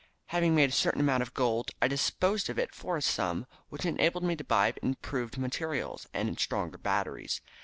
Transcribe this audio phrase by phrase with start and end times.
[0.29, 3.85] Having made a certain amount of gold, I disposed of it for a sum which
[3.85, 7.39] enabled me to buy improved materials and stronger batteries.